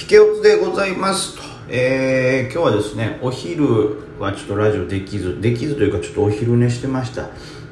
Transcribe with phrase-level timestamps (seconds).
[0.00, 1.36] 引け落ちでございます。
[1.36, 7.30] と、えー、今日はですねお昼はちょっとラジオできずできずというかちょっとお昼寝してました。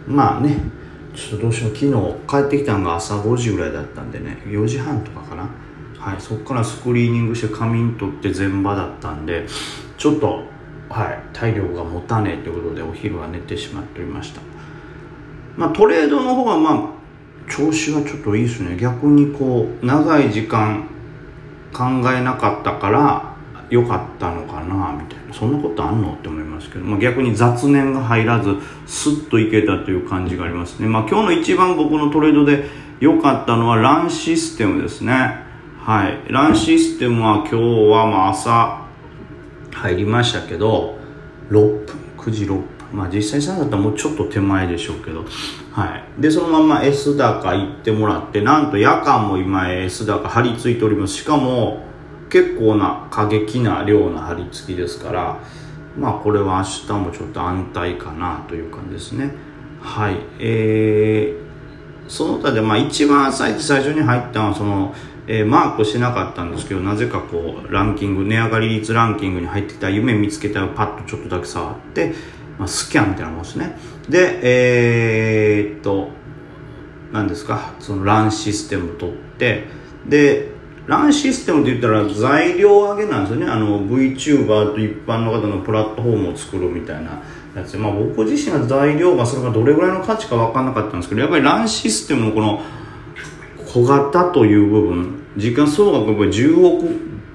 [0.08, 0.58] まあね
[1.14, 1.92] ちょっとどうしよう昨日
[2.26, 5.48] 帰ってきたのが朝5時ぐらいだったんでね4時半とかかな。
[6.00, 9.46] はいそこからスクリーニングして仮眠取って全場だったんで
[9.96, 10.42] ちょっと
[10.88, 14.40] はい体力が持たねえということでお昼は寝てしまっておりました。
[15.56, 16.96] まあトレードの方はまあ
[17.48, 18.76] 調子はちょっといいですね。
[18.76, 20.88] 逆にこう長い時間
[21.76, 23.36] 考えなかったから
[23.68, 25.34] 良かったのかなみたいな。
[25.34, 26.14] そんなことあんの？
[26.14, 32.64] って思いますけど、まあ、逆に雑念が入らずスッといけたという感じがありますね、まあ、今日の一番僕のトレードで
[33.00, 35.44] 良かったのはランシステムですね。
[35.80, 36.32] はい。
[36.32, 38.86] ランシステムは今日はまあ朝
[39.72, 40.96] 入りましたけど
[41.50, 41.86] 6分
[42.16, 42.64] 9時6分。
[42.92, 45.24] まあ実際さだったらもうちょっと手前でしょうけど。
[45.76, 46.22] はい。
[46.22, 51.16] でそのまま S 高行ってもらってなんと夜間も今 S 高張り付いております。
[51.16, 51.84] しかも
[52.30, 55.38] 結構な過激な量の張り付きですから
[55.98, 59.34] まあこれは明日もちょっと安泰かなという感じですね。
[59.82, 60.16] はい。
[60.38, 64.94] えー、その他でまあ一番最初に入ったのはその
[65.28, 72.14] えー、マークしてなかったんですけどなぜかこうランキング値上がり率ランキングに入ってきた夢見つけたをパッとちょっとだけ触って、
[72.58, 73.76] まあ、スキャンみたいなもんですね。
[74.08, 76.08] でえー、っと
[77.12, 77.74] 何ですか？
[77.80, 79.64] そのランシステム取って
[80.08, 80.50] で
[80.86, 83.46] ランシステムって言ったら材料上げなんですよね。
[83.50, 87.20] あの VTuber と一般の方のプラットフォームを作るみたいな
[87.56, 92.62] やつ、まあ、僕自身が材料がそれがどれぐらいの価値か分かんなかったんですけどやっぱりランシステムのこの
[93.66, 96.88] 小型という部分時間総額やっぱり10億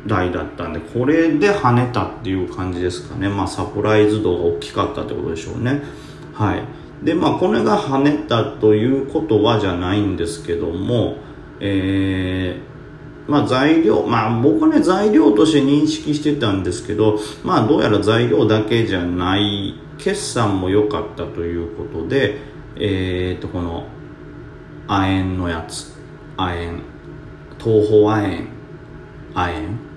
[0.08, 3.30] 台だったんでこれで跳ねたっていう感じですかね。
[3.30, 5.82] まあサプライズ度が大きかったってことでしょうね。
[6.34, 6.64] はい。
[7.04, 11.18] でまあこれが跳ねたということはじゃないんですけども
[11.60, 22.38] えー、まあ材料まあ僕ね材料として認識してたんですけどまあどうやら材料だけじゃない決算も良かったということで
[22.76, 23.88] えっ、ー、とこの
[24.88, 25.94] 亜鉛のやつ。
[26.36, 26.84] 亜鉛。
[27.60, 28.48] 東方亜鉛。
[29.34, 29.91] 亜鉛。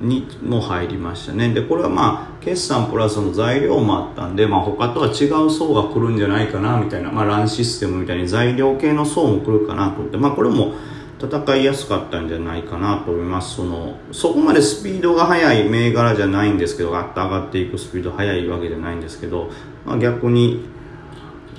[0.00, 1.52] にも入りましたね。
[1.52, 10.74] でこれはまあ決算プラスの材料もあったんで、まあ、他とは違う層が来るんじゃないかなみたいな、まあ、ランシステムみたいに材料系の層も来るかなと思って、まあ、これも
[11.20, 13.56] 戦いやすかったんじゃないかなと思います。
[13.56, 19.50] そのそこまでスピードが速い銘柄じゃないんですけどガッと上がっていくスピード速いわけじゃないんですけど、
[19.84, 20.64] まあ、逆に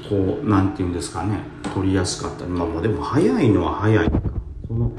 [0.08, 1.40] こうなんていうんですかね
[1.74, 2.46] 取りやすかった。
[2.46, 4.12] まあでも速いのは速い。
[4.66, 4.92] その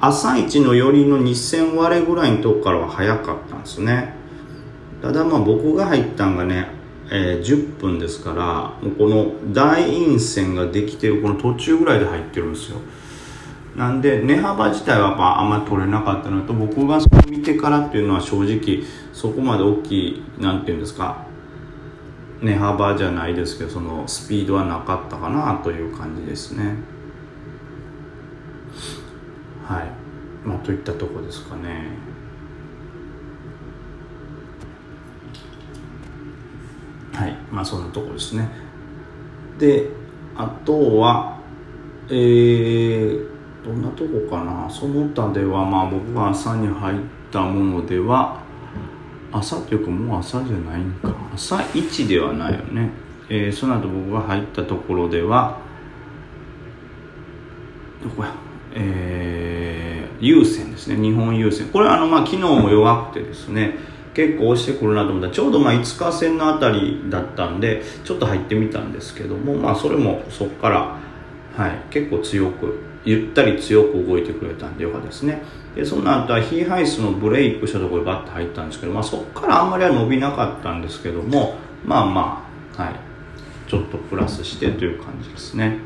[0.00, 4.14] 朝一の寄りの2000割れぐらいのとこからは早かったんですね。
[5.02, 6.68] ただまあ僕が入ったんがね、
[7.10, 12.78] えー、10分ですからもうこの大陰線ができてるこの途中ぐらいで入ってるんですよ。
[13.76, 21.26] なんで値幅自体はやっぱあんまり取れなかったのと僕がそれ見てからっていうのは正直そこまで大きい何て言うんですか
[22.40, 26.74] 値幅じゃないですけどそのスピードはなかったかなという感じですね。
[29.70, 29.84] はい。
[30.44, 31.90] まあといったとこですかね。
[37.12, 37.36] はい。
[37.52, 38.48] まあそんなとこですね。
[39.58, 39.90] で
[40.36, 41.38] あとは
[42.08, 43.28] えー、
[43.64, 44.68] どんなとこかな。
[44.68, 46.98] その他ではまあ僕が朝に入っ
[47.30, 48.40] たものでは
[49.30, 51.14] 朝というかもう朝じゃないんか。
[51.32, 52.90] 朝1ではないよね、
[53.28, 55.60] えー、その後僕が入ったところでは
[58.02, 58.34] どこや？
[58.72, 59.49] えー、
[60.20, 60.96] 優先ですね。
[60.96, 63.74] 日本優先これはあの、まあ、昨日も弱くてですね
[64.14, 65.28] 結構押してくるなと思った。
[65.28, 70.96] らちょうどまあ5日線のあたりだったんでちょっと入ってみたんですけどもまあそれもそこから、
[71.56, 75.42] はい、結構強くゆったり強く動いてくれたんでよかったですね。
[75.74, 81.54] でその後はヒーハイスのブレイクしたところでバッと入ったんですけど、まあ、そこからあんまりは伸びなかったんですけども
[81.84, 82.94] まあまあはい
[83.68, 85.78] ちょっとプラスしてという感じですね。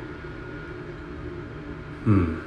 [2.07, 2.39] うん。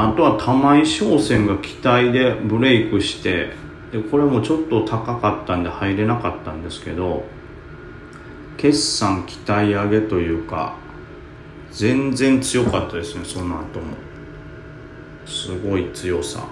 [0.00, 3.50] あとは玉井商船が期待でブレイクして
[3.90, 7.24] でこれもちょっと高かったんで入れなかったんですけど
[8.56, 10.76] 決算期待上げというか
[11.70, 14.08] 全然強かったですねその後も。
[15.26, 16.44] すごい強さ。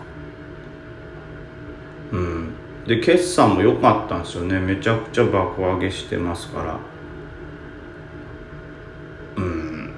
[2.13, 2.55] うん。
[2.87, 4.61] で決算も良かったんですよね。
[4.61, 6.79] めちゃくちゃ爆上げしてますから。
[9.37, 9.91] うん。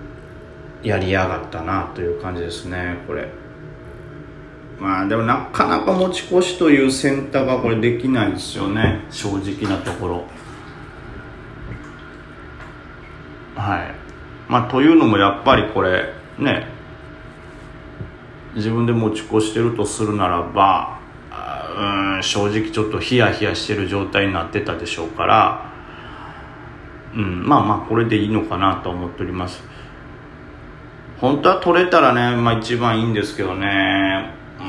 [0.83, 3.29] やりやがったなという感じですねこれ。
[4.79, 9.05] まあでもなかなか持ち越しという選択はこれできないですよね。
[9.11, 10.25] 正直なところ。
[13.57, 13.95] はい。
[14.49, 16.67] まあというのもやっぱりこれね。
[18.55, 20.99] 自分で持ち越してるとするならば
[21.79, 25.73] うん正直ちょっとヒヤヒヤしてる状態になってたでしょうから、
[27.15, 29.63] うん、まあまあこれでいいのかなと思っております。
[31.21, 34.38] 本当は取れたらね、まあ一番いいんですけどね。
[34.61, 34.63] う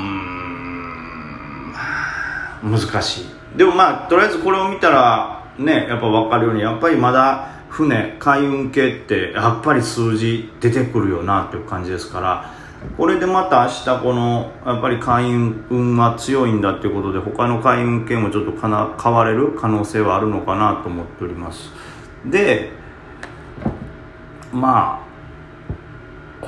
[2.67, 2.71] ん。
[2.71, 3.57] 難しい。
[3.57, 12.53] でもまあとりあえずこれを見たらねやっぱ分かるようにやっぱりまだ船海運系ってやっぱり数字出てくるよなっていう感じですから
[12.97, 21.71] これでまた明日このやっぱり海運は強いんだっていうことで他の海運系もちょっとかな買われる可能性はあるのかなと思っております。
[22.25, 22.71] で
[24.53, 25.08] まあ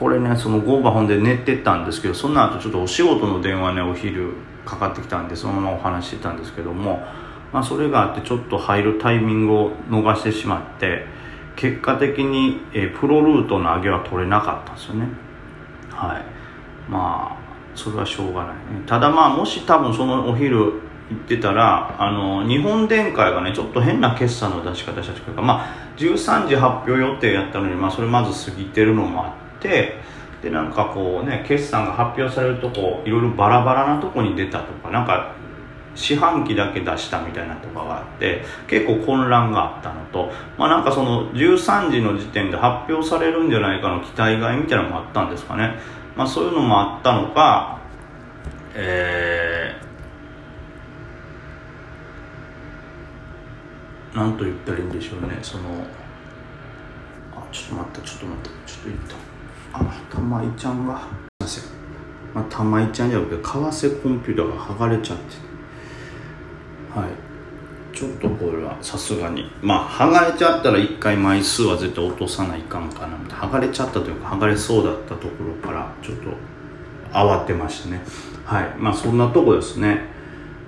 [0.01, 4.33] これねそのゴーバ本で寝てたんですけどその後ちょっとお仕事の電話ねお昼
[4.65, 7.05] かかってきたんでそのままお話ししてたんですけども
[7.51, 11.05] まあ、それがあってちょっと入るタイミングを逃してしまって
[11.55, 15.07] 結果的に、えプロルートの上げは取れなかったんですよね。
[15.91, 16.23] はい。
[16.89, 17.37] まあ
[17.75, 18.81] それはしょうがないね。
[18.87, 20.71] ただまあもし多分そのお昼行
[21.13, 29.99] ってたらあの日本電解がねちょっと変な決算の出し方したというかまあ13時発表予定やったのにまあそれまず過ぎてるのもあって
[30.41, 35.33] でなんかこうね決算が発表されるとこいろいろバラバラなとこに出たとかなんか
[35.93, 45.75] 四半期だけ出したみたいなとかがあって結構混乱があったのとまあなんかその13時の時点で発表されるんじゃないかの期待外みたいなのもあったんですかね。
[46.15, 47.79] まあそういうのもあったのか
[48.73, 55.37] えー、なんと言ったらいいんでしょうね。
[55.41, 55.63] その
[57.35, 59.30] あちょっと待ってちょっと待ってちょっと言った。
[59.73, 60.99] あ玉井ちゃんが。
[60.99, 61.07] すい
[61.39, 61.63] ません。
[62.33, 65.23] まあ、玉井ちゃんじゃなくて為替コンピューターが剥がれちゃって。
[66.99, 67.31] はい。
[67.93, 69.51] ちょっとこれはさすがに。
[69.61, 76.31] まあ剥がれちゃったら1回枚数は絶対落とさないかんかな剥がれちゃったというか剥がれそうだったところからちょっと
[77.11, 78.01] 慌てましたね。
[78.45, 78.73] はい。
[78.77, 80.01] まあそんなとこですね。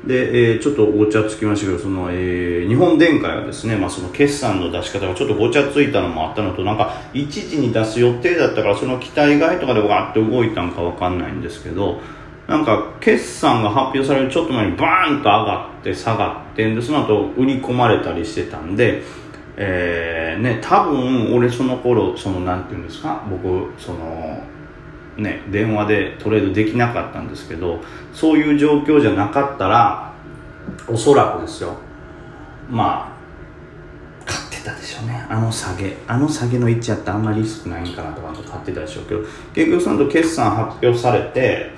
[0.05, 12.01] で、えー、ちょっとごちゃつきましたけど、その、えー、日本電解はですね、まあその決算の出し方がちょっとごちゃついたのもあったのと、なんか、1時に出す予定だったから、その期待外とかでわーって動いたんかわかんないんですけど、
[12.47, 19.01] なんか決算が発表されるちょっと前にバーンと上がって下がってでその後売り込まれたりしてたんで、
[19.55, 24.43] えー、ね多分俺その頃そのなんていうんですか僕その
[25.17, 27.81] ね電話でトレードできなかったんですけど
[28.13, 30.13] そういう状況じゃなかったら
[30.87, 31.75] おそらくですよ。
[32.69, 33.13] ま
[34.25, 35.25] あ買ってたでしょうね。
[35.29, 35.97] あの下げ。
[36.07, 39.21] あの下げの位置やったらあんまりリスクないんかなとか買ってたでしょうけど。
[39.53, 41.71] 結局その後決算発表されて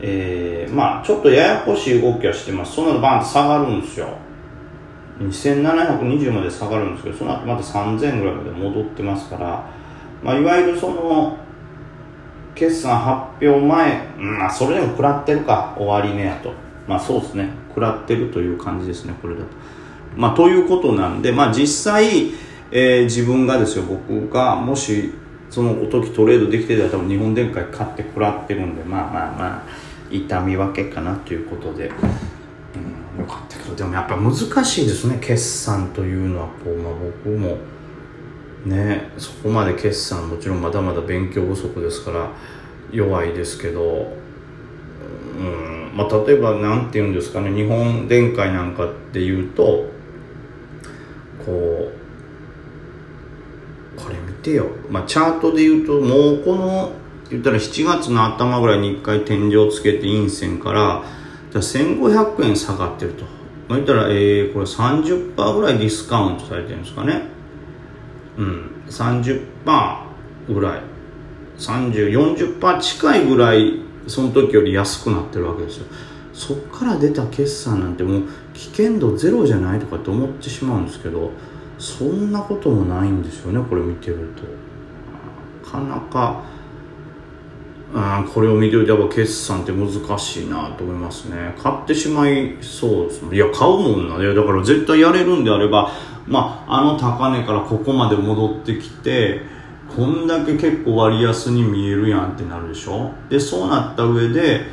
[0.00, 2.74] えー、まあちょっとややこしい動きはしてます。
[2.74, 4.16] そのバーンと下がるんですよ。
[5.20, 9.64] 2720まで下がるんですけどその後また3000ぐらいまで戻ってますから、
[10.22, 11.36] まあ、いわゆるその
[12.54, 16.52] 決算発表前、まあ、それでも食らってるか終わりねやと。
[16.86, 17.48] まあそうですね。
[17.68, 19.46] 食らってるという感じですねこれだと。
[20.16, 22.32] まあということなんでまあ実際、
[22.70, 25.12] えー、自分がですよ僕がもし
[25.48, 29.62] その時トレードできてたら多分日本電解買って食らってるんでまあまあまあ
[30.10, 31.90] 痛み分けかなということで、
[33.16, 34.34] うん、よかったけどでもやっぱ難
[34.64, 36.48] しいですね決算というのは。
[36.48, 36.92] こう、まあ、
[37.24, 37.56] 僕も
[38.64, 42.30] ねそこまで決算もちろんまだまだ勉強不足ですから
[42.90, 44.12] 弱いですけど、
[45.38, 49.90] うんまあ、例えば何て言うんですかね日本電解なんかっていうと
[51.44, 51.90] こ
[53.96, 56.92] うこれ見てよ、まあ、チャートで言うともうこの
[57.30, 61.02] 言ったら7月の頭ぐらいに1回天井つけて陰線から
[61.50, 63.24] じゃ1500円下がってると。
[63.68, 67.31] まあ、言ったら、えー、これ30%ぐらいディスカウントされてるんですかね。
[68.36, 69.42] うん、30%
[70.48, 70.82] ぐらい。
[71.58, 72.10] 30、
[72.58, 75.86] 40%近いぐらい、その時より安くなってるわけですよ。
[76.32, 78.22] そっから出た決算なんてもう
[78.54, 81.30] 危険度ゼロじゃないとかって思ってしまうんですけど、
[81.78, 84.62] そんなこともないんですよね、これ見てると。
[85.64, 86.42] なかなか、
[87.94, 95.92] うん、これを見てるとやっぱ決算って難しいなと思いますね買ってしまいそうですいや買うもんなだから絶対やれるんであれば
[96.26, 99.42] まああの高値からここまで戻ってきて
[99.94, 103.12] こんだけ結構割安に見えるやんってなるでしょ？
[103.28, 104.66] でそうなった上で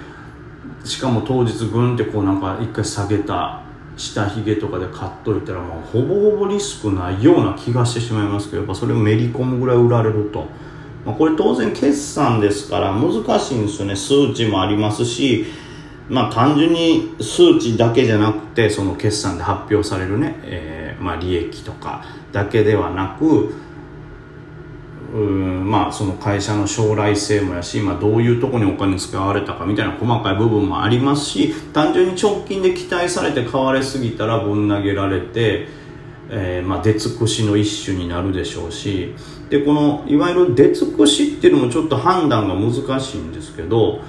[0.83, 3.61] しかも当日グンってこうなんか一回下げた
[3.97, 10.47] 下髭とかで買っといたらもうほぼほぼリスクないような気がしてしまいますけどやっぱそれをめり込むぐらい売られると。
[11.05, 15.45] まあ、これ当然決算ですから難しいんですよね数値もありますし
[16.09, 23.53] まあ単純に数値だけじゃなくてその決算で発表されるね、えー、まあ利益とかだけではなく
[25.13, 35.67] うんまあその会社の将来性もやし今どういうとこにお金使われたかみたいな細かい部分もありますし単純に直近で期待されて買われすぎたらぶん投げられて、
[36.29, 39.15] えー、まあ出尽くしの一種になるでしょうし
[39.49, 44.01] でこのいわゆる出尽くしっていうのもちょっと判断が難しいんですけど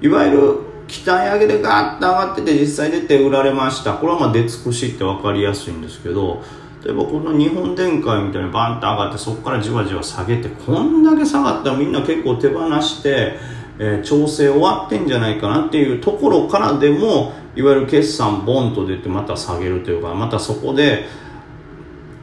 [0.00, 3.94] いわゆる期待上げでガーッと上がってて実際出て売られました。
[3.94, 6.42] これはまあ出尽くしって分かりやすいんですけど
[6.84, 13.34] 例えばこの日本電解みたいにバンと上がってそこからじわじわ下げてこんだけ下がったらみんな結構手放して、
[13.80, 21.06] えー、調整終わってんじゃないかなっていうところからでもいわゆる決算ボンと出てまた下げるというかまたそこで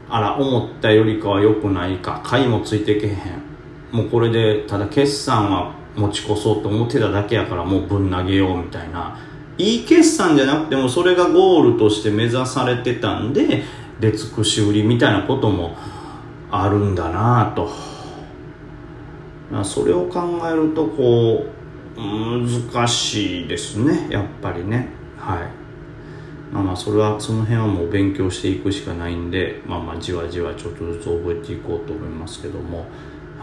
[0.08, 3.42] あら思ったよりかは良くないか買いもついてけへん。
[3.92, 9.18] もうこれでただ決算は持ち越そうと思ってただけやからもうぶん投げようみたいな。
[9.56, 13.62] いい決算じゃなくてもそれがゴールとして目指されてたんで
[14.00, 15.76] 出尽くし売りみたいなことも
[16.50, 17.70] あるんだなと。
[19.62, 21.46] それを考えるとこ
[21.96, 24.08] う難しいですね。
[24.10, 24.88] やっぱりね。
[25.16, 25.38] はい。
[26.52, 32.86] まあまあそれはその辺はもう勉強していくしかないんでまあまあじわじわちょっとずつ覚えていこうと思いますけども。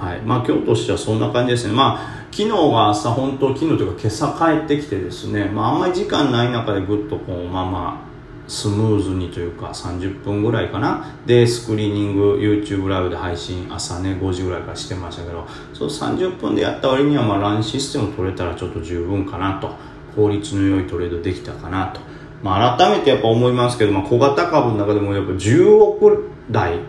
[0.01, 0.21] はい。
[0.21, 1.73] まあ今日としてはそんな感じですね。
[1.73, 5.45] まあ昨日が朝本当昨日というか今朝帰ってきてですね。
[5.45, 8.11] まああんまり時間ない中でぐっとこうまあまあ
[8.49, 11.13] スムーズにというか30分ぐらいかな。
[11.27, 19.91] でスクリーニング YouTube ライブで配信朝ね5時ぐらいからしてましたけどそう30分でやった割にはまあランシステム取れたらちょっと十分かなと。
[20.15, 22.01] 効率の良いトレードできたかなと、
[22.43, 26.79] まあ、改めてやっぱ思いますけど、まあ、小型株の中でもやっぱ10億台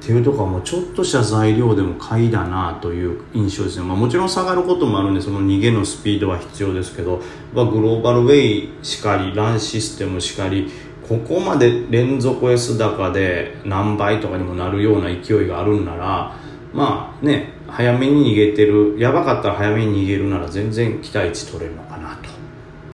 [0.00, 7.22] っていうとこはもうちょっとした材料でも買いだなという印象ですね、まあ、もちろん下がることもあるんでその逃げのスピードは必要ですけど、
[7.54, 10.70] まあ、グローバルウェイしかりランシステムしかり
[11.08, 16.36] ここまで連続 S 高で何倍とかにもなるような勢いがあるんなら
[16.72, 22.25] まあね早めに逃げてるやばかったら早めに逃げるなら全然期待値取れるのかなと。